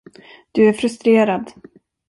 Du 0.51 0.65
är 0.69 0.73
frustrerad. 0.73 1.51